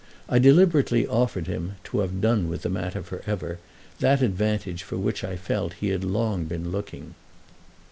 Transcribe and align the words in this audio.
I 0.27 0.39
deliberately 0.39 1.05
offered 1.05 1.45
him, 1.45 1.75
to 1.83 1.99
have 1.99 2.21
done 2.21 2.49
with 2.49 2.63
the 2.63 2.71
matter 2.71 3.03
for 3.03 3.21
ever, 3.27 3.59
that 3.99 4.23
advantage 4.23 4.81
for 4.81 4.97
which 4.97 5.23
I 5.23 5.35
felt 5.35 5.73
he 5.73 5.89
had 5.89 6.03
long 6.03 6.45
been 6.45 6.71
looking. 6.71 7.13